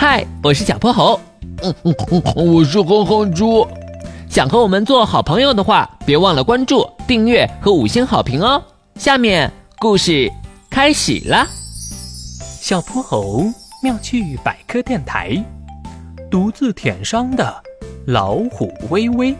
[0.00, 1.20] 嗨，我是小泼猴。
[1.62, 3.68] 嗯嗯嗯，我是哼哼猪。
[4.30, 8.62] 想和我们做好朋友的话，别忘了关注、订阅和五星好评哦。
[8.94, 10.32] 下面故事
[10.70, 11.46] 开始了。
[12.62, 13.44] 小泼猴
[13.82, 15.36] 妙趣百科电台，
[16.30, 17.62] 独自舔伤的
[18.06, 19.36] 老虎微微。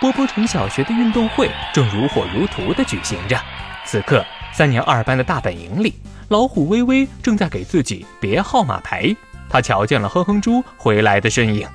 [0.00, 3.40] 波波城小学的运动会正如火如荼地举行着。
[3.86, 5.94] 此刻，三年二班的大本营里，
[6.26, 9.14] 老虎微微正在给自己别号码牌。
[9.48, 11.66] 他瞧见了哼哼猪回来的身影。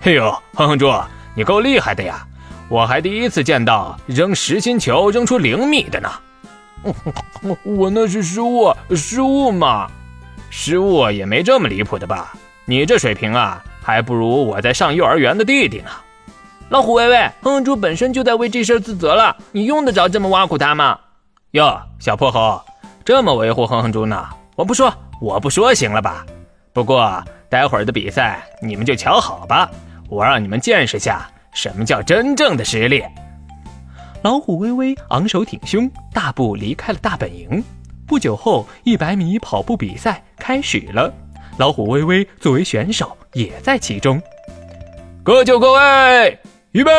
[0.00, 0.92] 嘿呦，哼哼猪，
[1.34, 2.26] 你够厉害的呀！
[2.68, 6.10] 我还第一次见到扔实心球扔出零米的呢。
[7.64, 9.90] 我那是失误，失误嘛，
[10.50, 12.32] 失误也没这么离谱的吧？
[12.66, 15.90] 你这水平啊，还不如我在上幼儿园的弟弟呢。
[16.68, 20.98] 老虎微微，哼哼猪本身就在为这事自责了，你用得着这么挖苦他吗？
[21.52, 22.62] 哟，小泼猴，
[23.04, 24.28] 这么维护哼哼猪呢？
[24.54, 26.26] 我不说，我不说，行了吧？
[26.72, 29.70] 不过待会儿的比赛你们就瞧好吧，
[30.08, 33.02] 我让你们见识下什么叫真正的实力。
[34.22, 37.62] 老虎微微昂首挺胸，大步离开了大本营。
[38.06, 41.12] 不久后，一百米跑步比赛开始了，
[41.56, 44.20] 老虎微微作为选手也在其中。
[45.22, 46.38] 各就各位。
[46.72, 46.90] 预备，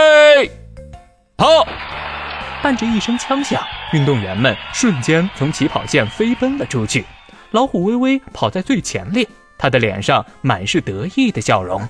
[1.38, 1.46] 跑！
[2.62, 3.62] 伴着一声枪响，
[3.94, 7.06] 运动员们瞬间从起跑线飞奔了出去。
[7.52, 9.28] 老虎微微跑在最前列，
[9.60, 11.88] 他的脸上满是得意的笑容。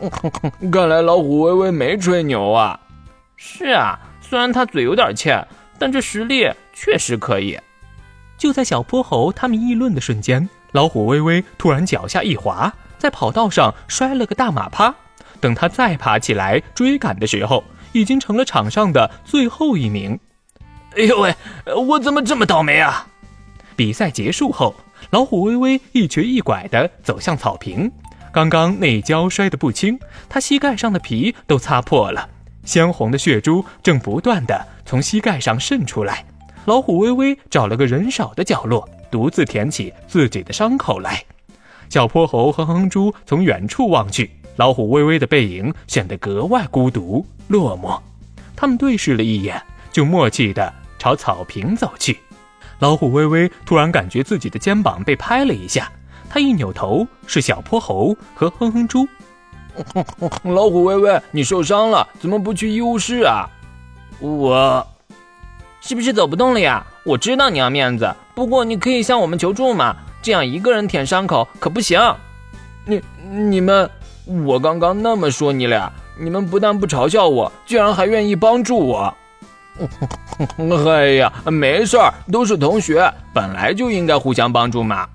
[0.72, 2.80] 看来老虎微微没吹牛啊！
[3.36, 5.46] 是啊，虽然他嘴有点欠，
[5.78, 7.58] 但这实力确实可以。
[8.36, 14.94] 就在小泼猴他们议论的瞬间，老虎微微突然脚下一滑，在跑道上摔了个大马趴。
[15.40, 20.18] 等他再爬起来追赶的时候，已经成了场上的最后一名。
[20.96, 21.34] 哎呦喂，
[21.74, 23.06] 我怎么这么倒霉啊！
[23.74, 24.74] 比赛结束后，
[25.10, 27.90] 老虎微微一瘸一拐地走向草坪。
[28.32, 32.28] 刚刚那一跤摔得不轻，他膝盖上的皮都擦破了，
[32.64, 36.24] 鲜红的血珠正不断地从膝盖上渗出来。
[36.66, 41.24] 老虎微微找了个人少的角落，独自舔起自己的伤口来。
[41.88, 44.30] 小泼猴和哼哼猪从远处望去。
[44.56, 48.00] 老虎微微的背影显得格外孤独落寞，
[48.56, 49.62] 他们对视了一眼，
[49.92, 52.18] 就默契地朝草坪走去。
[52.78, 55.90] 老虎微微突然感觉自己的肩膀被拍了一下，
[56.28, 59.06] 他一扭头，是小泼猴和哼哼猪。
[60.44, 63.48] 老虎微微，你受伤了，怎么不去医务室啊？
[64.18, 64.86] 我，
[65.80, 66.86] 是不是走不动了呀？
[67.04, 72.00] 我知道你要面子，不过你可以向我们求助嘛，这样一个人舔伤口可不行。
[72.84, 73.90] 你你们。
[74.44, 79.16] 我刚刚那么说你俩，你们不但不嘲笑我，居然还愿意帮助我。
[80.86, 85.08] 哎呀，没事儿，都是同学，本来就应该互相帮助嘛。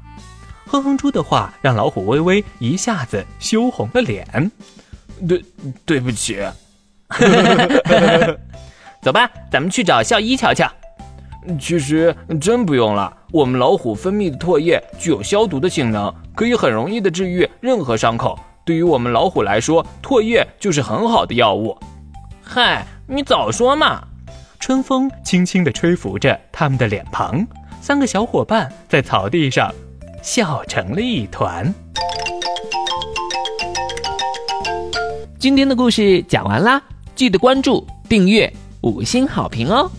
[0.68, 4.52] 哼哼猪的话让老虎微微一下子羞红了脸。
[5.28, 5.44] 对，
[5.86, 6.40] 对不起。
[9.02, 10.72] 走吧，咱们去找校医瞧瞧。
[11.60, 18.40] 其实真不用了，我们老虎分泌的唾液具有消毒的性能，可以很容易的治愈任何伤口。
[18.64, 21.76] 对于我们老虎来说，唾液就是很好的药物。
[22.44, 24.04] 嗨，你早说嘛！
[24.62, 27.44] 春风轻轻地吹拂着他们的脸庞，
[27.82, 29.74] 三个小伙伴在草地上
[30.22, 31.74] 笑成了一团。
[35.40, 36.80] 今天的故事讲完啦，
[37.16, 39.90] 记得关注、订阅、五星好评哦！